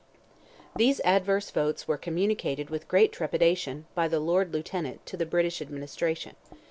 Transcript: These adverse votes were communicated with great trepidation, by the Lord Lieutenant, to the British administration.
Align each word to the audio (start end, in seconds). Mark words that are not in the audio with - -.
These 0.75 0.99
adverse 1.05 1.51
votes 1.51 1.87
were 1.87 1.95
communicated 1.95 2.71
with 2.71 2.87
great 2.87 3.11
trepidation, 3.11 3.85
by 3.93 4.07
the 4.07 4.19
Lord 4.19 4.51
Lieutenant, 4.51 5.05
to 5.05 5.15
the 5.15 5.27
British 5.27 5.61
administration. 5.61 6.35